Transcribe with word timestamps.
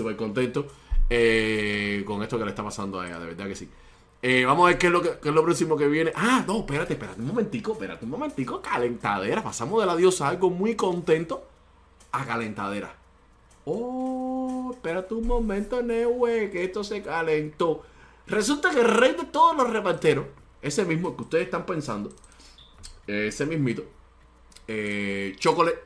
súper 0.00 0.16
contento 0.16 0.66
eh, 1.08 2.02
con 2.06 2.22
esto 2.22 2.38
que 2.38 2.44
le 2.44 2.50
está 2.50 2.64
pasando 2.64 3.00
a 3.00 3.06
ella, 3.06 3.18
de 3.18 3.26
verdad 3.26 3.46
que 3.46 3.54
sí. 3.54 3.68
Eh, 4.22 4.44
vamos 4.44 4.64
a 4.64 4.68
ver 4.68 4.78
qué 4.78 4.86
es, 4.86 4.92
lo 4.92 5.02
que, 5.02 5.18
es 5.22 5.34
lo 5.34 5.42
próximo 5.42 5.76
que 5.76 5.88
viene. 5.88 6.12
Ah, 6.14 6.44
no, 6.46 6.60
espérate, 6.60 6.94
espérate 6.94 7.20
un 7.20 7.26
momentico, 7.26 7.72
espérate 7.72 8.04
un 8.04 8.10
momentico. 8.10 8.60
Calentadera. 8.60 9.42
Pasamos 9.42 9.80
de 9.80 9.86
la 9.86 9.96
diosa 9.96 10.28
algo 10.28 10.50
muy 10.50 10.74
contento 10.74 11.46
a 12.12 12.24
calentadera. 12.24 12.94
Oh, 13.64 14.70
espérate 14.72 15.14
un 15.14 15.26
momento, 15.26 15.82
Neue, 15.82 16.50
que 16.50 16.64
esto 16.64 16.84
se 16.84 17.02
calentó. 17.02 17.82
Resulta 18.26 18.70
que 18.70 18.80
el 18.80 18.88
rey 18.88 19.12
de 19.12 19.24
todos 19.24 19.56
los 19.56 19.70
reparteros, 19.70 20.26
ese 20.62 20.84
mismo 20.84 21.16
que 21.16 21.22
ustedes 21.22 21.44
están 21.44 21.66
pensando, 21.66 22.10
ese 23.06 23.46
mismito, 23.46 23.84
eh, 24.68 25.34
Chocolate, 25.38 25.78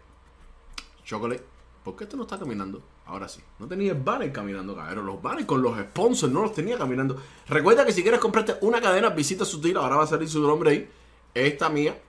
Chocolate, 1.04 1.42
¿por 1.82 1.96
qué 1.96 2.04
esto 2.04 2.16
no 2.16 2.24
está 2.24 2.38
caminando? 2.38 2.82
Ahora 3.06 3.28
sí, 3.28 3.40
no 3.58 3.68
tenía 3.68 3.92
el 3.92 3.98
banner 3.98 4.32
caminando, 4.32 4.74
cabrón. 4.74 5.04
Los 5.04 5.20
banners 5.20 5.46
con 5.46 5.60
los 5.60 5.78
sponsors 5.78 6.32
no 6.32 6.42
los 6.42 6.54
tenía 6.54 6.78
caminando. 6.78 7.20
Recuerda 7.46 7.84
que 7.84 7.92
si 7.92 8.02
quieres 8.02 8.18
comprarte 8.18 8.56
una 8.62 8.80
cadena, 8.80 9.10
visita 9.10 9.44
Sutil. 9.44 9.76
Ahora 9.76 9.96
va 9.96 10.04
a 10.04 10.06
salir 10.06 10.28
su 10.28 10.40
nombre 10.40 10.70
ahí. 10.70 10.88
Esta 11.34 11.68
mía 11.68 12.00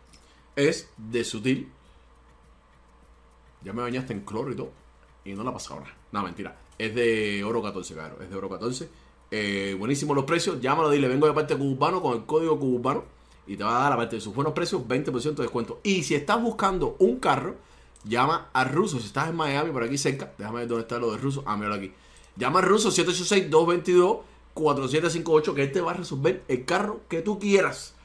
es 0.55 0.89
de 0.95 1.23
Sutil. 1.25 1.69
Ya 3.61 3.73
me 3.73 3.81
bañaste 3.81 4.13
en 4.13 4.21
cloro 4.21 4.51
y 4.51 4.55
todo. 4.55 4.71
Y 5.25 5.33
no 5.33 5.43
la 5.43 5.51
pasa 5.51 5.73
ahora. 5.73 5.93
No, 6.11 6.23
mentira. 6.23 6.55
Es 6.77 6.95
de 6.95 7.43
oro 7.43 7.61
14, 7.61 7.93
cabrón. 7.95 8.17
Es 8.21 8.29
de 8.29 8.35
oro 8.35 8.49
14. 8.49 8.89
Eh, 9.31 9.75
buenísimo 9.77 10.13
los 10.13 10.23
precios. 10.23 10.61
Llámalo, 10.61 10.89
dile, 10.89 11.09
vengo 11.09 11.27
de 11.27 11.33
parte 11.33 11.55
de 11.55 11.59
Cubano 11.59 12.01
con 12.01 12.15
el 12.15 12.25
código 12.25 12.57
Cubano. 12.57 13.03
Y 13.47 13.57
te 13.57 13.63
va 13.63 13.77
a 13.77 13.83
dar, 13.83 13.93
aparte 13.93 14.15
de 14.15 14.21
sus 14.21 14.33
buenos 14.33 14.53
precios, 14.53 14.81
20% 14.87 15.35
de 15.35 15.43
descuento. 15.43 15.79
Y 15.83 16.03
si 16.03 16.15
estás 16.15 16.41
buscando 16.41 16.95
un 16.99 17.19
carro 17.19 17.55
Llama 18.07 18.49
a 18.53 18.63
Russo. 18.63 18.99
Si 18.99 19.07
estás 19.07 19.29
en 19.29 19.35
Miami, 19.35 19.71
por 19.71 19.83
aquí 19.83 19.97
cerca, 19.97 20.31
déjame 20.37 20.59
ver 20.59 20.67
dónde 20.67 20.83
está 20.83 20.99
lo 20.99 21.11
de 21.11 21.17
Russo. 21.17 21.43
Ah, 21.45 21.57
mira 21.57 21.73
aquí. 21.73 21.91
Llama 22.37 22.59
a 22.59 22.61
Russo 22.61 22.91
786-222-4758 22.91 25.53
que 25.53 25.63
él 25.63 25.71
te 25.71 25.81
va 25.81 25.91
a 25.91 25.95
resolver 25.95 26.43
el 26.47 26.65
carro 26.65 27.01
que 27.09 27.21
tú 27.21 27.39
quieras. 27.39 27.95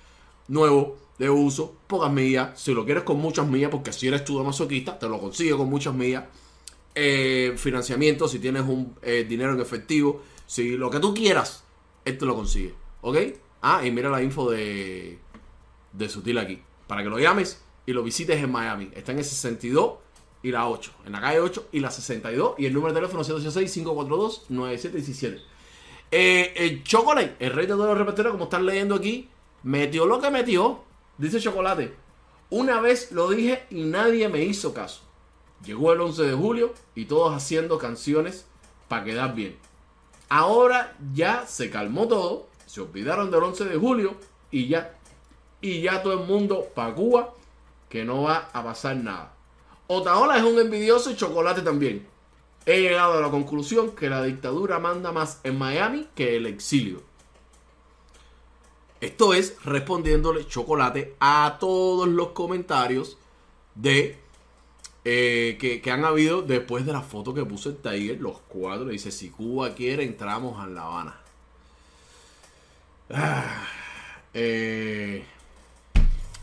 Nuevo, 0.48 0.96
de 1.18 1.28
uso, 1.28 1.76
pocas 1.86 2.10
millas. 2.10 2.58
Si 2.58 2.72
lo 2.72 2.84
quieres 2.84 3.04
con 3.04 3.18
muchas 3.18 3.46
millas, 3.46 3.70
porque 3.70 3.92
si 3.92 4.08
eres 4.08 4.24
tú 4.24 4.42
masoquista, 4.42 4.98
te 4.98 5.08
lo 5.08 5.20
consigue 5.20 5.56
con 5.56 5.68
muchas 5.68 5.94
millas. 5.94 6.24
Eh, 6.94 7.54
financiamiento, 7.56 8.26
si 8.26 8.38
tienes 8.38 8.62
un 8.62 8.96
eh, 9.02 9.26
dinero 9.28 9.52
en 9.52 9.60
efectivo. 9.60 10.22
Si 10.46 10.76
lo 10.76 10.90
que 10.90 10.98
tú 10.98 11.14
quieras, 11.14 11.62
él 12.04 12.16
te 12.16 12.24
lo 12.24 12.34
consigue. 12.34 12.74
¿Ok? 13.02 13.18
Ah, 13.60 13.84
y 13.84 13.90
mira 13.90 14.08
la 14.08 14.22
info 14.22 14.50
de, 14.50 15.18
de 15.92 16.08
Sutil 16.08 16.38
aquí. 16.38 16.62
Para 16.86 17.02
que 17.02 17.10
lo 17.10 17.18
llames 17.18 17.60
y 17.90 17.92
lo 17.92 18.02
visites 18.04 18.40
en 18.40 18.52
Miami. 18.52 18.88
Está 18.94 19.10
en 19.10 19.18
el 19.18 19.24
62 19.24 19.94
y 20.44 20.52
la 20.52 20.68
8. 20.68 20.92
En 21.06 21.12
la 21.12 21.20
calle 21.20 21.40
8 21.40 21.70
y 21.72 21.80
la 21.80 21.90
62. 21.90 22.54
Y 22.58 22.66
el 22.66 22.72
número 22.72 22.94
de 22.94 23.00
teléfono 23.00 23.24
786-542-9717. 23.24 25.42
Eh, 26.12 26.52
el 26.54 26.84
Chocolate, 26.84 27.34
el 27.40 27.52
rey 27.52 27.66
de 27.66 27.72
todos 27.72 27.88
los 27.88 27.98
reporteros, 27.98 28.30
como 28.30 28.44
están 28.44 28.64
leyendo 28.64 28.94
aquí, 28.94 29.28
metió 29.64 30.06
lo 30.06 30.20
que 30.20 30.30
metió. 30.30 30.84
Dice 31.18 31.40
Chocolate. 31.40 31.92
Una 32.50 32.80
vez 32.80 33.10
lo 33.10 33.28
dije 33.28 33.64
y 33.70 33.82
nadie 33.82 34.28
me 34.28 34.44
hizo 34.44 34.72
caso. 34.72 35.00
Llegó 35.64 35.92
el 35.92 36.00
11 36.00 36.22
de 36.22 36.34
julio 36.34 36.72
y 36.94 37.06
todos 37.06 37.34
haciendo 37.34 37.76
canciones 37.76 38.46
para 38.86 39.02
quedar 39.02 39.34
bien. 39.34 39.56
Ahora 40.28 40.96
ya 41.12 41.44
se 41.44 41.70
calmó 41.70 42.06
todo, 42.06 42.46
se 42.66 42.82
olvidaron 42.82 43.32
del 43.32 43.42
11 43.42 43.64
de 43.64 43.76
julio 43.76 44.14
y 44.52 44.68
ya. 44.68 44.96
Y 45.60 45.82
ya 45.82 46.04
todo 46.04 46.12
el 46.12 46.20
mundo 46.26 46.68
para 46.72 46.94
Cuba 46.94 47.34
que 47.90 48.04
no 48.04 48.22
va 48.22 48.48
a 48.54 48.64
pasar 48.64 48.96
nada. 48.96 49.34
Otaola 49.88 50.38
es 50.38 50.44
un 50.44 50.58
envidioso 50.58 51.10
y 51.10 51.16
chocolate 51.16 51.60
también. 51.60 52.06
He 52.64 52.80
llegado 52.80 53.18
a 53.18 53.20
la 53.20 53.30
conclusión 53.30 53.90
que 53.90 54.08
la 54.08 54.22
dictadura 54.22 54.78
manda 54.78 55.12
más 55.12 55.40
en 55.42 55.58
Miami 55.58 56.06
que 56.14 56.36
el 56.36 56.46
exilio. 56.46 57.02
Esto 59.00 59.34
es 59.34 59.62
respondiéndole 59.64 60.46
chocolate 60.46 61.16
a 61.20 61.56
todos 61.58 62.06
los 62.06 62.28
comentarios 62.28 63.18
de 63.74 64.18
eh, 65.04 65.56
que, 65.58 65.90
han 65.90 66.04
habido 66.04 66.42
después 66.42 66.84
de 66.84 66.92
la 66.92 67.00
foto 67.00 67.32
que 67.32 67.44
puso 67.44 67.70
el 67.70 67.76
Tiger, 67.76 68.20
los 68.20 68.38
cuatro. 68.46 68.90
Dice: 68.90 69.10
Si 69.10 69.30
Cuba 69.30 69.74
quiere, 69.74 70.04
entramos 70.04 70.60
a 70.62 70.66
La 70.66 70.82
Habana. 70.82 71.20
Ah, 73.12 73.64
eh, 74.34 75.24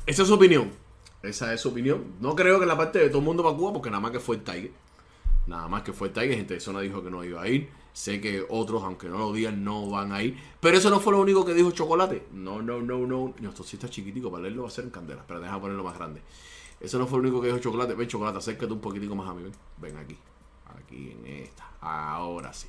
esa 0.05 0.21
es 0.23 0.27
su 0.27 0.33
opinión. 0.33 0.86
Esa 1.27 1.53
es 1.53 1.61
su 1.61 1.69
opinión. 1.69 2.15
No 2.19 2.35
creo 2.35 2.59
que 2.59 2.65
la 2.65 2.77
parte 2.77 2.99
de 2.99 3.09
todo 3.09 3.19
el 3.19 3.25
mundo 3.25 3.43
va 3.43 3.51
a 3.51 3.55
Cuba, 3.55 3.73
porque 3.73 3.89
nada 3.89 4.01
más 4.01 4.11
que 4.11 4.19
fue 4.19 4.37
el 4.37 4.43
Tiger. 4.43 4.71
Nada 5.45 5.67
más 5.67 5.83
que 5.83 5.93
fue 5.93 6.07
el 6.07 6.13
Tiger. 6.13 6.35
Gente 6.35 6.53
de 6.55 6.59
zona 6.59 6.81
dijo 6.81 7.03
que 7.03 7.09
no 7.09 7.23
iba 7.23 7.41
a 7.41 7.47
ir. 7.47 7.69
Sé 7.93 8.21
que 8.21 8.45
otros, 8.49 8.83
aunque 8.83 9.09
no 9.09 9.17
lo 9.17 9.33
digan, 9.33 9.63
no 9.63 9.89
van 9.89 10.11
a 10.11 10.21
ir. 10.21 10.37
Pero 10.59 10.77
eso 10.77 10.89
no 10.89 10.99
fue 10.99 11.13
lo 11.13 11.19
único 11.19 11.45
que 11.45 11.53
dijo 11.53 11.71
Chocolate. 11.71 12.27
No, 12.31 12.61
no, 12.61 12.81
no, 12.81 12.99
no. 13.07 13.33
Esto 13.41 13.63
sí 13.63 13.75
está 13.75 13.89
chiquitico. 13.89 14.29
Para 14.31 14.43
leerlo 14.43 14.63
va 14.63 14.67
a 14.67 14.71
ser 14.71 14.85
en 14.85 14.91
candela. 14.91 15.23
Pero 15.27 15.39
deja 15.39 15.59
ponerlo 15.59 15.83
más 15.83 15.97
grande. 15.97 16.21
Eso 16.79 16.99
no 16.99 17.07
fue 17.07 17.17
lo 17.19 17.23
único 17.23 17.41
que 17.41 17.47
dijo 17.47 17.59
Chocolate. 17.59 17.95
Ven, 17.95 18.07
Chocolate, 18.07 18.37
acércate 18.37 18.71
un 18.71 18.81
poquitico 18.81 19.15
más 19.15 19.29
a 19.29 19.33
mí. 19.33 19.43
Ven, 19.43 19.53
ven 19.77 19.97
aquí. 19.97 20.17
Aquí 20.77 21.11
en 21.11 21.25
esta. 21.25 21.71
Ahora 21.81 22.53
sí. 22.53 22.67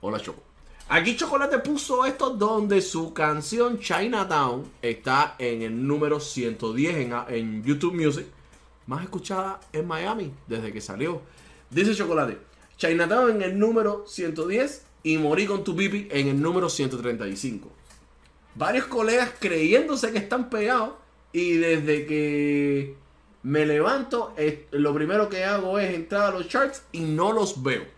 Hola, 0.00 0.20
Choco. 0.20 0.53
Aquí 0.88 1.16
Chocolate 1.16 1.58
puso 1.60 2.04
esto 2.04 2.30
donde 2.30 2.82
su 2.82 3.14
canción 3.14 3.80
Chinatown 3.80 4.70
está 4.82 5.34
en 5.38 5.62
el 5.62 5.86
número 5.86 6.20
110 6.20 6.96
en, 6.96 7.14
en, 7.28 7.64
YouTube 7.64 7.94
Music, 7.94 8.26
más 8.86 9.02
escuchada 9.02 9.60
en 9.72 9.86
Miami 9.86 10.30
desde 10.46 10.72
que 10.72 10.82
salió. 10.82 11.22
Dice 11.70 11.94
Chocolate, 11.94 12.38
Chinatown 12.76 13.36
en 13.36 13.42
el 13.42 13.58
número 13.58 14.04
110 14.06 14.84
y 15.04 15.16
Morí 15.16 15.46
con 15.46 15.64
tu 15.64 15.74
pipi 15.74 16.06
en 16.10 16.28
el 16.28 16.40
número 16.40 16.68
135. 16.68 17.70
Varios 18.54 18.84
colegas 18.84 19.32
creyéndose 19.40 20.12
que 20.12 20.18
están 20.18 20.50
pegados 20.50 20.90
y 21.32 21.54
desde 21.54 22.04
que 22.06 22.94
me 23.42 23.64
levanto, 23.64 24.34
lo 24.70 24.94
primero 24.94 25.30
que 25.30 25.44
hago 25.44 25.78
es 25.78 25.94
entrar 25.94 26.32
a 26.32 26.38
los 26.38 26.46
charts 26.46 26.82
y 26.92 27.00
no 27.00 27.32
los 27.32 27.62
veo. 27.62 27.93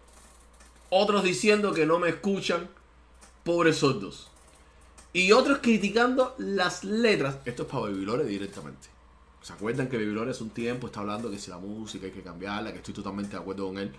Otros 0.91 1.25
diciendo 1.25 1.73
que 1.73 1.87
no 1.87 1.99
me 1.99 2.09
escuchan 2.09 2.69
pobres 3.45 3.77
sordos. 3.79 4.31
Y 5.13 5.33
otros 5.33 5.59
criticando 5.63 6.35
las 6.39 6.85
letras. 6.85 7.39
Esto 7.45 7.63
es 7.63 7.69
para 7.69 7.85
Baby 7.85 8.25
directamente. 8.25 8.89
¿Se 9.41 9.53
acuerdan 9.53 9.89
que 9.89 9.97
Baby 9.97 10.31
hace 10.31 10.43
un 10.43 10.51
tiempo 10.51 10.89
está 10.89 11.01
hablando 11.01 11.31
que 11.31 11.39
si 11.39 11.51
la 11.51 11.59
música 11.59 12.07
hay 12.07 12.13
que 12.13 12.23
cambiarla? 12.23 12.73
Que 12.73 12.79
estoy 12.79 12.93
totalmente 12.93 13.33
de 13.33 13.39
acuerdo 13.39 13.69
con 13.69 13.79
él. 13.79 13.93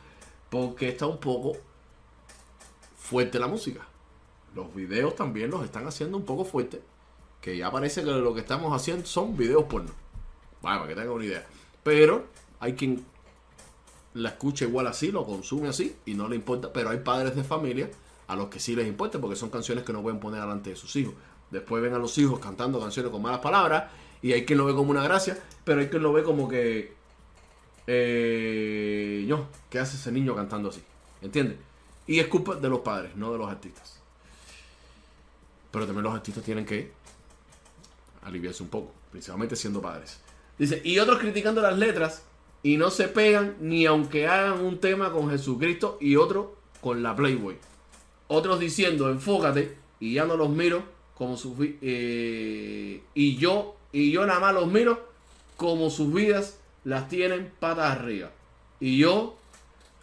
Porque 0.50 0.90
está 0.90 1.08
un 1.08 1.20
poco 1.20 1.58
fuerte 2.98 3.40
la 3.40 3.48
música. 3.48 3.88
Los 4.54 4.74
videos 4.76 5.16
también 5.16 5.50
los 5.50 5.64
están 5.64 5.88
haciendo 5.88 6.18
un 6.18 6.26
poco 6.26 6.46
fuerte. 6.46 6.82
Que 7.42 7.58
ya 7.58 7.72
parece 7.72 8.04
que 8.04 8.12
lo 8.12 8.34
que 8.34 8.42
estamos 8.42 8.74
haciendo 8.74 9.06
son 9.06 9.36
videos 9.36 9.64
porno. 9.64 9.92
Bueno, 10.62 10.80
para 10.80 10.88
que 10.88 10.96
tengan 10.96 11.14
una 11.14 11.26
idea. 11.26 11.48
Pero 11.84 12.28
hay 12.60 12.74
quien 12.74 13.06
la 14.18 14.30
escucha 14.30 14.66
igual 14.66 14.88
así, 14.88 15.12
lo 15.12 15.26
consume 15.26 15.68
así 15.70 15.96
y 16.06 16.14
no 16.14 16.28
le 16.28 16.36
importa. 16.36 16.72
Pero 16.74 16.90
hay 16.90 17.00
padres 17.00 17.36
de 17.36 17.44
familia 17.44 17.90
a 18.28 18.36
los 18.36 18.50
que 18.50 18.60
sí 18.60 18.76
les 18.76 18.88
importa, 18.88 19.20
porque 19.20 19.36
son 19.36 19.50
canciones 19.50 19.84
que 19.84 19.94
no 19.94 20.02
pueden 20.02 20.20
poner 20.20 20.42
delante 20.42 20.72
de 20.72 20.76
sus 20.76 20.96
hijos. 20.96 21.14
Después 21.52 21.82
ven 21.82 21.94
a 21.94 21.98
los 21.98 22.18
hijos 22.18 22.40
cantando 22.40 22.80
canciones 22.80 23.12
con 23.12 23.22
malas 23.22 23.40
palabras 23.40 23.86
y 24.22 24.34
hay 24.34 24.46
quien 24.46 24.58
lo 24.58 24.66
ve 24.66 24.74
como 24.74 24.92
una 24.92 25.04
gracia, 25.04 25.38
pero 25.64 25.80
hay 25.80 25.88
quien 25.88 26.04
lo 26.04 26.12
ve 26.12 26.24
como 26.24 26.48
que... 26.48 26.96
Eh, 27.86 29.26
no, 29.28 29.48
¿qué 29.70 29.80
hace 29.80 29.96
ese 29.96 30.12
niño 30.12 30.36
cantando 30.36 30.70
así? 30.70 30.82
¿Entiendes? 31.22 31.58
Y 32.06 32.20
es 32.20 32.28
culpa 32.28 32.56
de 32.56 32.68
los 32.68 32.80
padres, 32.80 33.16
no 33.16 33.32
de 33.32 33.38
los 33.38 33.50
artistas. 33.50 34.00
Pero 35.72 35.86
también 35.86 36.04
los 36.04 36.14
artistas 36.14 36.44
tienen 36.44 36.66
que 36.66 36.92
aliviarse 38.24 38.64
un 38.64 38.70
poco, 38.70 38.92
principalmente 39.12 39.56
siendo 39.56 39.82
padres. 39.82 40.20
Dice, 40.58 40.82
y 40.84 41.00
otros 41.00 41.20
criticando 41.20 41.62
las 41.62 41.78
letras 41.78 42.24
y 42.68 42.76
no 42.76 42.92
se 42.92 43.08
pegan 43.08 43.56
ni 43.62 43.86
aunque 43.86 44.28
hagan 44.28 44.60
un 44.60 44.80
tema 44.80 45.14
con 45.14 45.30
Jesucristo 45.30 45.98
y 46.02 46.18
otro 46.18 46.58
con 46.82 47.02
la 47.02 47.16
Playboy. 47.16 47.56
Otros 48.28 48.60
diciendo, 48.60 49.10
enfócate, 49.10 49.78
y 50.02 50.16
ya 50.16 50.26
no 50.26 50.36
los 50.36 50.50
miro 50.50 50.84
como 51.16 51.38
sus 51.38 51.54
eh, 51.62 53.02
y 53.14 53.38
yo 53.38 53.78
y 53.94 54.12
yo 54.12 54.26
nada 54.26 54.42
más 54.42 54.54
los 54.54 54.68
miro 54.68 55.08
como 55.56 55.90
sus 55.90 56.14
vidas 56.14 56.60
las 56.84 57.08
tienen 57.08 57.54
patas 57.58 57.98
arriba. 57.98 58.32
Y 58.82 58.98
yo 58.98 59.38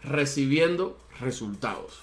recibiendo 0.02 0.96
resultados. 1.20 2.00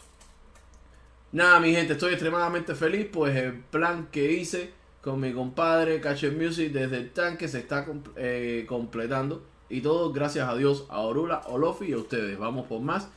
Nada, 1.31 1.59
mi 1.59 1.73
gente, 1.73 1.93
estoy 1.93 2.11
extremadamente 2.11 2.75
feliz, 2.75 3.07
pues 3.11 3.35
el 3.35 3.53
plan 3.53 4.09
que 4.11 4.31
hice 4.31 4.71
con 5.01 5.19
mi 5.21 5.33
compadre 5.33 5.99
Catch 6.01 6.25
Music 6.25 6.71
desde 6.71 6.97
el 6.97 7.09
tanque 7.09 7.47
se 7.47 7.57
está 7.57 7.83
eh, 8.15 8.63
completando. 8.67 9.49
Y 9.71 9.81
todo 9.81 10.11
gracias 10.11 10.49
a 10.49 10.55
Dios, 10.55 10.85
a 10.89 10.99
Orula, 10.99 11.43
Olofi 11.47 11.85
y 11.85 11.93
a 11.93 11.97
ustedes. 11.97 12.37
Vamos 12.37 12.67
por 12.67 12.81
más. 12.81 13.09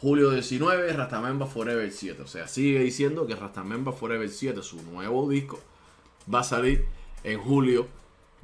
Julio 0.00 0.30
19, 0.30 0.94
Rastamemba 0.94 1.46
Forever 1.46 1.92
7. 1.92 2.22
O 2.22 2.26
sea, 2.26 2.48
sigue 2.48 2.80
diciendo 2.80 3.26
que 3.26 3.36
Rastamemba 3.36 3.92
Forever 3.92 4.30
7, 4.30 4.62
su 4.62 4.82
nuevo 4.82 5.28
disco, 5.28 5.60
va 6.32 6.40
a 6.40 6.44
salir 6.44 6.86
en 7.22 7.38
julio 7.38 7.86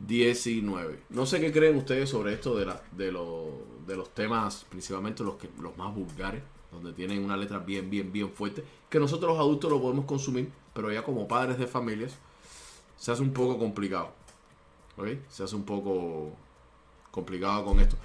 19. 0.06 1.00
No 1.08 1.24
sé 1.24 1.40
qué 1.40 1.50
creen 1.50 1.76
ustedes 1.76 2.10
sobre 2.10 2.34
esto 2.34 2.54
de, 2.56 2.66
la, 2.66 2.82
de, 2.92 3.06
de 3.06 3.96
los 3.96 4.14
temas, 4.14 4.66
principalmente 4.68 5.24
los, 5.24 5.36
que, 5.36 5.48
los 5.58 5.74
más 5.78 5.94
vulgares, 5.94 6.42
donde 6.70 6.92
tienen 6.92 7.24
una 7.24 7.38
letra 7.38 7.58
bien, 7.58 7.88
bien, 7.88 8.12
bien 8.12 8.30
fuerte, 8.30 8.62
que 8.90 9.00
nosotros 9.00 9.30
los 9.30 9.40
adultos 9.40 9.70
lo 9.70 9.80
podemos 9.80 10.04
consumir, 10.04 10.50
pero 10.74 10.92
ya 10.92 11.02
como 11.02 11.26
padres 11.26 11.58
de 11.58 11.66
familias 11.66 12.18
se 12.98 13.12
hace 13.12 13.22
un 13.22 13.32
poco 13.32 13.58
complicado. 13.58 14.10
¿Ok? 14.98 15.08
Se 15.30 15.42
hace 15.42 15.56
un 15.56 15.64
poco 15.64 16.32
complicado 17.16 17.64
con 17.64 17.80
esto. 17.80 17.96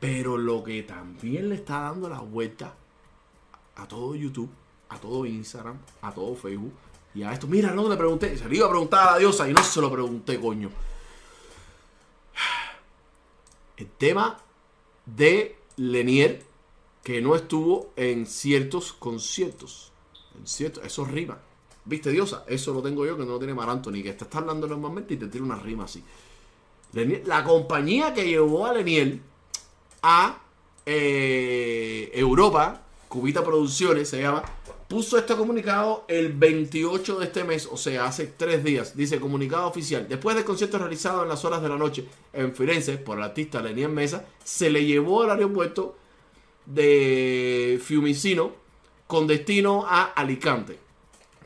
Pero 0.00 0.38
lo 0.38 0.64
que 0.64 0.82
también 0.82 1.50
le 1.50 1.56
está 1.56 1.80
dando 1.80 2.08
la 2.08 2.20
vuelta 2.20 2.74
a 3.76 3.86
todo 3.86 4.14
YouTube, 4.14 4.50
a 4.88 4.98
todo 4.98 5.26
Instagram, 5.26 5.76
a 6.02 6.12
todo 6.12 6.34
Facebook 6.34 6.72
y 7.14 7.22
a 7.22 7.32
esto. 7.32 7.46
Mira, 7.46 7.70
no 7.72 7.88
le 7.88 7.96
pregunté, 7.96 8.36
se 8.36 8.48
le 8.48 8.56
iba 8.56 8.66
a 8.66 8.70
preguntar 8.70 9.08
a 9.08 9.12
la 9.12 9.18
diosa 9.18 9.48
y 9.48 9.52
no 9.52 9.62
se 9.62 9.80
lo 9.80 9.92
pregunté, 9.92 10.40
coño. 10.40 10.70
El 13.76 13.88
tema 13.90 14.38
de 15.04 15.58
Lenier 15.76 16.42
que 17.02 17.20
no 17.20 17.36
estuvo 17.36 17.92
en 17.96 18.26
ciertos 18.26 18.94
conciertos. 18.94 19.92
En 20.38 20.46
cierto, 20.46 20.80
eso 20.82 21.04
rima. 21.04 21.38
¿Viste, 21.84 22.10
diosa? 22.10 22.44
Eso 22.48 22.72
lo 22.72 22.80
tengo 22.80 23.04
yo 23.04 23.18
que 23.18 23.24
no 23.26 23.32
lo 23.32 23.38
tiene 23.38 23.52
Mar 23.52 23.68
Anthony, 23.68 24.02
que 24.02 24.14
te 24.14 24.24
está 24.24 24.38
hablando 24.38 24.66
normalmente 24.66 25.12
y 25.12 25.16
te 25.18 25.26
tira 25.26 25.44
una 25.44 25.56
rima 25.56 25.84
así. 25.84 26.02
La 26.94 27.44
compañía 27.44 28.14
que 28.14 28.26
llevó 28.26 28.66
a 28.66 28.72
Leniel 28.72 29.20
a 30.02 30.38
eh, 30.86 32.10
Europa, 32.14 32.82
Cubita 33.08 33.42
Producciones 33.42 34.08
se 34.08 34.20
llama, 34.20 34.42
puso 34.88 35.18
este 35.18 35.34
comunicado 35.34 36.04
el 36.08 36.32
28 36.32 37.18
de 37.18 37.24
este 37.24 37.44
mes, 37.44 37.68
o 37.70 37.76
sea, 37.76 38.06
hace 38.06 38.26
tres 38.26 38.62
días. 38.62 38.96
Dice 38.96 39.18
comunicado 39.18 39.66
oficial. 39.66 40.06
Después 40.08 40.36
del 40.36 40.44
concierto 40.44 40.78
realizado 40.78 41.22
en 41.22 41.28
las 41.28 41.44
horas 41.44 41.62
de 41.62 41.68
la 41.68 41.76
noche 41.76 42.06
en 42.32 42.54
Firenze 42.54 42.98
por 42.98 43.18
el 43.18 43.24
artista 43.24 43.60
Leniel 43.60 43.90
Mesa, 43.90 44.26
se 44.44 44.70
le 44.70 44.84
llevó 44.84 45.22
al 45.22 45.30
aeropuerto 45.30 45.96
de 46.66 47.80
Fiumicino 47.82 48.52
con 49.06 49.26
destino 49.26 49.84
a 49.86 50.04
Alicante, 50.04 50.78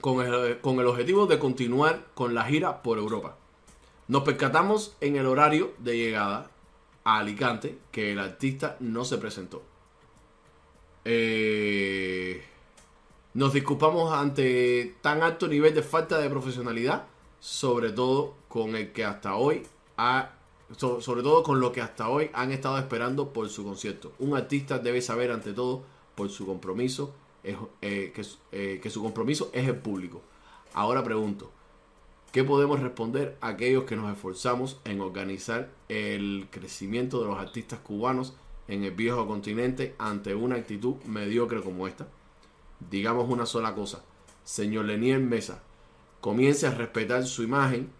con 0.00 0.24
el, 0.24 0.60
con 0.60 0.78
el 0.80 0.86
objetivo 0.86 1.26
de 1.26 1.38
continuar 1.38 2.06
con 2.14 2.34
la 2.34 2.44
gira 2.44 2.82
por 2.82 2.98
Europa. 2.98 3.36
Nos 4.08 4.22
percatamos 4.22 4.96
en 5.02 5.16
el 5.16 5.26
horario 5.26 5.74
de 5.78 5.98
llegada 5.98 6.50
a 7.04 7.18
Alicante 7.18 7.78
que 7.92 8.12
el 8.12 8.18
artista 8.18 8.78
no 8.80 9.04
se 9.04 9.18
presentó. 9.18 9.62
Eh, 11.04 12.42
nos 13.34 13.52
disculpamos 13.52 14.12
ante 14.12 14.96
tan 15.02 15.22
alto 15.22 15.46
nivel 15.46 15.74
de 15.74 15.82
falta 15.82 16.18
de 16.18 16.30
profesionalidad, 16.30 17.04
sobre 17.38 17.92
todo 17.92 18.34
con 18.48 18.76
el 18.76 18.92
que 18.92 19.04
hasta 19.04 19.36
hoy 19.36 19.62
ha 19.98 20.32
sobre 20.76 21.22
todo 21.22 21.42
con 21.42 21.60
lo 21.60 21.72
que 21.72 21.80
hasta 21.80 22.10
hoy 22.10 22.30
han 22.34 22.52
estado 22.52 22.76
esperando 22.76 23.32
por 23.32 23.48
su 23.48 23.64
concierto. 23.64 24.12
Un 24.18 24.36
artista 24.36 24.78
debe 24.78 25.00
saber 25.00 25.30
ante 25.30 25.54
todo 25.54 25.82
por 26.14 26.28
su 26.28 26.46
compromiso 26.46 27.14
eh, 27.42 27.56
eh, 27.80 28.80
que 28.82 28.90
su 28.90 29.02
compromiso 29.02 29.50
es 29.54 29.66
el 29.66 29.76
público. 29.76 30.20
Ahora 30.74 31.02
pregunto, 31.02 31.50
¿qué 32.32 32.44
podemos 32.44 32.80
responder 32.80 33.36
a 33.40 33.48
aquellos 33.48 33.84
que 33.84 33.96
nos 33.96 34.12
esforzamos 34.12 34.80
en 34.84 35.00
organizar 35.00 35.70
el 35.88 36.48
crecimiento 36.50 37.20
de 37.20 37.26
los 37.26 37.38
artistas 37.38 37.80
cubanos 37.80 38.34
en 38.68 38.84
el 38.84 38.92
viejo 38.92 39.26
continente 39.26 39.94
ante 39.98 40.34
una 40.34 40.56
actitud 40.56 40.96
mediocre 41.04 41.62
como 41.62 41.86
esta? 41.86 42.08
Digamos 42.90 43.28
una 43.28 43.46
sola 43.46 43.74
cosa, 43.74 44.04
señor 44.44 44.84
Lenier 44.84 45.20
Mesa, 45.20 45.62
comience 46.20 46.66
a 46.66 46.74
respetar 46.74 47.24
su 47.24 47.42
imagen 47.42 47.90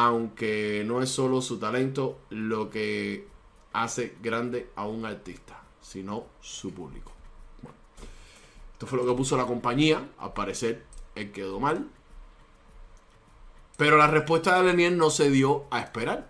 aunque 0.00 0.84
no 0.86 1.02
es 1.02 1.10
solo 1.10 1.42
su 1.42 1.58
talento 1.58 2.20
lo 2.30 2.70
que 2.70 3.26
hace 3.72 4.14
grande 4.22 4.70
a 4.76 4.86
un 4.86 5.04
artista, 5.04 5.60
sino 5.80 6.26
su 6.40 6.72
público. 6.72 7.10
Esto 8.74 8.86
fue 8.86 8.96
lo 8.96 9.04
que 9.04 9.16
puso 9.16 9.36
la 9.36 9.44
compañía, 9.44 10.08
al 10.18 10.34
parecer 10.34 10.84
él 11.16 11.32
quedó 11.32 11.58
mal. 11.58 11.90
Pero 13.78 13.96
la 13.96 14.08
respuesta 14.08 14.58
de 14.58 14.64
Leniel 14.64 14.98
no 14.98 15.08
se 15.08 15.30
dio 15.30 15.64
a 15.70 15.80
esperar. 15.80 16.28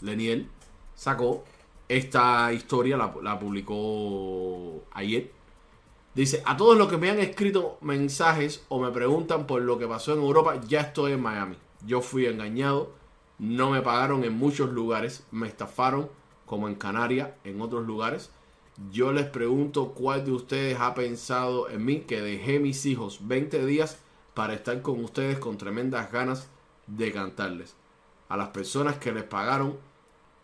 Leniel 0.00 0.48
sacó 0.96 1.44
esta 1.88 2.52
historia, 2.52 2.96
la, 2.96 3.14
la 3.22 3.38
publicó 3.38 4.82
ayer. 4.90 5.30
Dice, 6.14 6.42
a 6.44 6.56
todos 6.56 6.76
los 6.76 6.88
que 6.88 6.96
me 6.96 7.10
han 7.10 7.20
escrito 7.20 7.78
mensajes 7.80 8.64
o 8.68 8.80
me 8.80 8.90
preguntan 8.90 9.46
por 9.46 9.62
lo 9.62 9.78
que 9.78 9.86
pasó 9.86 10.12
en 10.14 10.20
Europa, 10.20 10.60
ya 10.66 10.80
estoy 10.80 11.12
en 11.12 11.22
Miami. 11.22 11.56
Yo 11.86 12.00
fui 12.00 12.26
engañado 12.26 12.90
no 13.38 13.70
me 13.70 13.82
pagaron 13.82 14.24
en 14.24 14.36
muchos 14.36 14.70
lugares, 14.70 15.24
me 15.30 15.46
estafaron 15.46 16.08
como 16.46 16.68
en 16.68 16.74
Canarias, 16.74 17.30
en 17.44 17.60
otros 17.60 17.86
lugares. 17.86 18.30
Yo 18.90 19.12
les 19.12 19.26
pregunto 19.26 19.92
cuál 19.92 20.24
de 20.24 20.32
ustedes 20.32 20.78
ha 20.80 20.94
pensado 20.94 21.68
en 21.68 21.84
mí 21.84 22.00
que 22.00 22.22
dejé 22.22 22.60
mis 22.60 22.86
hijos 22.86 23.20
20 23.28 23.66
días 23.66 23.98
para 24.32 24.54
estar 24.54 24.80
con 24.80 25.04
ustedes 25.04 25.38
con 25.38 25.58
tremendas 25.58 26.10
ganas 26.10 26.48
de 26.86 27.12
cantarles. 27.12 27.76
A 28.28 28.36
las 28.36 28.48
personas 28.48 28.96
que 28.96 29.12
les 29.12 29.24
pagaron 29.24 29.78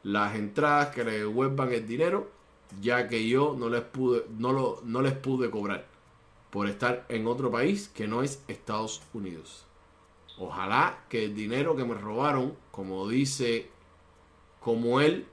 las 0.03 0.35
entradas 0.35 0.95
que 0.95 1.05
les 1.05 1.21
devuelvan 1.21 1.73
el 1.73 1.87
dinero, 1.87 2.31
ya 2.81 3.09
que 3.09 3.29
yo 3.29 3.55
no 3.59 3.69
les 3.69 3.83
pude, 3.83 4.27
no, 4.39 4.53
lo, 4.53 4.81
no 4.85 5.03
les 5.03 5.13
pude 5.13 5.51
cobrar 5.51 5.87
por 6.51 6.69
estar 6.69 7.07
en 7.09 7.27
otro 7.27 7.51
país 7.51 7.89
que 7.89 8.07
no 8.07 8.23
es 8.23 8.43
Estados 8.49 9.03
Unidos. 9.15 9.65
Ojalá 10.39 11.05
que 11.09 11.25
el 11.25 11.35
dinero 11.35 11.77
que 11.77 11.85
me 11.85 11.95
robaron, 11.95 12.57
como 12.71 13.09
dice, 13.09 13.71
como 14.61 15.01
él, 15.01 15.27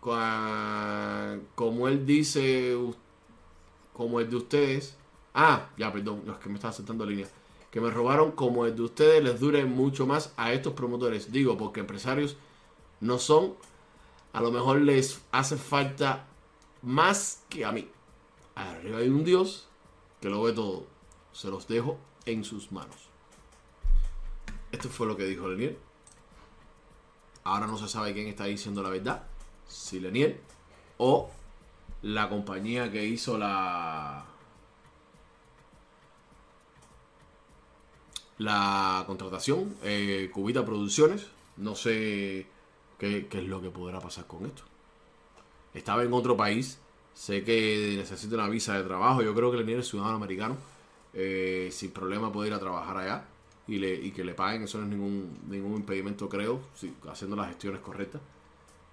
como 0.00 1.88
él 1.88 2.06
dice, 2.06 2.76
como 3.92 4.20
el 4.20 4.30
de 4.30 4.36
ustedes. 4.36 4.96
Ah, 5.34 5.68
ya, 5.76 5.92
perdón, 5.92 6.22
los 6.26 6.38
que 6.38 6.48
me 6.48 6.56
están 6.56 6.70
aceptando 6.70 7.06
línea. 7.06 7.28
Que 7.70 7.80
me 7.80 7.90
robaron 7.90 8.32
como 8.32 8.66
el 8.66 8.74
de 8.74 8.82
ustedes 8.82 9.22
les 9.22 9.38
dure 9.40 9.64
mucho 9.64 10.06
más 10.06 10.32
a 10.36 10.52
estos 10.52 10.72
promotores. 10.72 11.30
Digo, 11.30 11.56
porque 11.56 11.80
empresarios 11.80 12.36
no 13.00 13.18
son. 13.18 13.54
A 14.32 14.40
lo 14.40 14.50
mejor 14.50 14.80
les 14.80 15.20
hace 15.32 15.56
falta 15.56 16.26
más 16.82 17.44
que 17.48 17.64
a 17.64 17.72
mí. 17.72 17.88
Arriba 18.54 18.98
hay 18.98 19.08
un 19.08 19.24
Dios 19.24 19.68
que 20.20 20.28
lo 20.28 20.42
ve 20.42 20.52
todo. 20.52 20.86
Se 21.32 21.48
los 21.48 21.68
dejo 21.68 21.98
en 22.26 22.44
sus 22.44 22.72
manos. 22.72 23.08
Esto 24.72 24.88
fue 24.88 25.06
lo 25.06 25.16
que 25.16 25.24
dijo 25.24 25.48
Leniel. 25.48 25.78
Ahora 27.44 27.66
no 27.66 27.78
se 27.78 27.88
sabe 27.88 28.12
quién 28.12 28.28
está 28.28 28.44
diciendo 28.44 28.82
la 28.82 28.90
verdad. 28.90 29.24
Si 29.66 29.98
Leniel 29.98 30.40
o 30.98 31.30
la 32.02 32.28
compañía 32.28 32.90
que 32.90 33.04
hizo 33.04 33.38
la 33.38 34.26
la 38.40 39.04
contratación, 39.06 39.76
eh, 39.82 40.30
Cubita 40.32 40.64
Producciones. 40.64 41.26
No 41.58 41.74
sé 41.74 42.46
qué, 42.98 43.28
es 43.30 43.44
lo 43.44 43.60
que 43.60 43.68
podrá 43.68 44.00
pasar 44.00 44.26
con 44.26 44.46
esto. 44.46 44.62
Estaba 45.74 46.02
en 46.02 46.12
otro 46.14 46.36
país. 46.38 46.78
Sé 47.12 47.44
que 47.44 47.96
necesita 47.98 48.36
una 48.36 48.48
visa 48.48 48.78
de 48.78 48.84
trabajo. 48.84 49.20
Yo 49.20 49.34
creo 49.34 49.50
que 49.50 49.58
Leniel 49.58 49.80
es 49.80 49.88
ciudadano 49.88 50.16
americano. 50.16 50.56
Eh, 51.12 51.68
sin 51.70 51.90
problema 51.90 52.32
puede 52.32 52.48
ir 52.48 52.54
a 52.54 52.58
trabajar 52.58 52.96
allá 52.96 53.24
y, 53.66 53.78
le, 53.78 53.94
y 53.94 54.10
que 54.10 54.24
le 54.24 54.32
paguen, 54.32 54.62
eso 54.62 54.78
no 54.78 54.84
es 54.84 54.90
ningún, 54.90 55.38
ningún 55.48 55.74
impedimento, 55.74 56.28
creo, 56.28 56.60
haciendo 57.10 57.36
las 57.36 57.48
gestiones 57.48 57.80
correctas. 57.80 58.22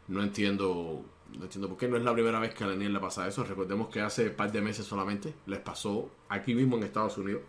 No 0.09 0.21
entiendo, 0.21 1.05
no 1.37 1.43
entiendo 1.43 1.69
por 1.69 1.77
qué 1.77 1.87
no 1.87 1.95
es 1.95 2.03
la 2.03 2.13
primera 2.13 2.39
vez 2.39 2.53
que 2.53 2.65
a 2.65 2.67
Daniel 2.67 2.91
le 2.91 2.99
pasa 2.99 3.27
eso. 3.27 3.45
Recordemos 3.45 3.87
que 3.87 4.01
hace 4.01 4.27
un 4.27 4.35
par 4.35 4.51
de 4.51 4.61
meses 4.61 4.85
solamente 4.85 5.33
les 5.45 5.59
pasó 5.59 6.09
aquí 6.27 6.53
mismo 6.53 6.75
en 6.75 6.83
Estados 6.83 7.17
Unidos, 7.17 7.43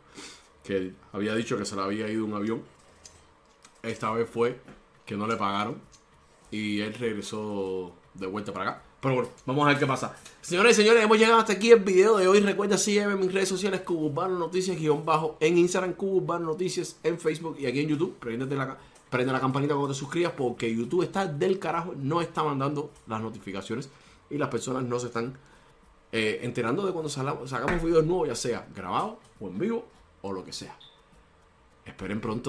que 0.68 0.92
había 1.14 1.34
dicho 1.34 1.56
que 1.56 1.64
se 1.64 1.74
le 1.74 1.80
había 1.80 2.10
ido 2.10 2.26
un 2.26 2.34
avión. 2.34 2.62
Esta 3.82 4.12
vez 4.12 4.28
fue 4.28 4.60
que 5.06 5.16
no 5.16 5.26
le 5.26 5.36
pagaron 5.36 5.80
y 6.50 6.80
él 6.80 6.92
regresó 6.92 7.94
de 8.12 8.26
vuelta 8.26 8.52
para 8.52 8.70
acá. 8.70 8.82
Pero 9.00 9.14
bueno, 9.14 9.30
vamos 9.46 9.64
a 9.64 9.70
ver 9.70 9.78
qué 9.78 9.86
pasa. 9.86 10.14
Señores 10.42 10.78
y 10.78 10.82
señores, 10.82 11.02
hemos 11.02 11.16
llegado 11.16 11.38
hasta 11.38 11.54
aquí 11.54 11.70
el 11.70 11.80
video 11.80 12.18
de 12.18 12.28
hoy. 12.28 12.40
Recuerda 12.40 12.76
sígueme 12.76 13.14
en 13.14 13.20
mis 13.20 13.32
redes 13.32 13.48
sociales, 13.48 13.80
Cubo 13.80 14.28
Noticias, 14.28 14.76
guion 14.76 15.06
bajo, 15.06 15.38
en 15.40 15.56
Instagram, 15.56 15.94
Cubo 15.94 16.38
Noticias, 16.38 16.96
en 17.02 17.18
Facebook 17.18 17.56
y 17.58 17.64
aquí 17.64 17.80
en 17.80 17.88
YouTube. 17.88 18.18
La, 18.22 18.76
prende 19.08 19.32
la 19.32 19.40
campanita 19.40 19.72
cuando 19.72 19.94
te 19.94 19.98
suscribas 19.98 20.34
porque 20.36 20.74
YouTube 20.74 21.02
está 21.02 21.24
del 21.26 21.58
carajo, 21.58 21.94
no 21.96 22.20
está 22.20 22.44
mandando 22.44 22.90
las 23.06 23.22
notificaciones 23.22 23.88
y 24.28 24.36
las 24.36 24.50
personas 24.50 24.82
no 24.82 25.00
se 25.00 25.06
están 25.06 25.32
eh, 26.12 26.40
enterando 26.42 26.84
de 26.84 26.92
cuando 26.92 27.08
sacamos 27.08 27.82
videos 27.82 28.04
nuevos, 28.04 28.28
ya 28.28 28.34
sea 28.34 28.68
grabado 28.74 29.18
o 29.40 29.48
en 29.48 29.58
vivo 29.58 29.97
o 30.22 30.32
lo 30.32 30.44
que 30.44 30.52
sea. 30.52 30.76
Esperen 31.84 32.20
pronto. 32.20 32.46